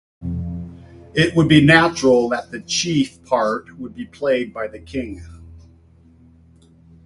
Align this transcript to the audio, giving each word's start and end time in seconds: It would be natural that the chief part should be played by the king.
It 1.13 1.35
would 1.35 1.47
be 1.47 1.63
natural 1.63 2.27
that 2.29 2.49
the 2.49 2.59
chief 2.61 3.23
part 3.23 3.67
should 3.67 3.93
be 3.93 4.05
played 4.05 4.51
by 4.51 4.67
the 4.67 4.79
king. 4.79 5.21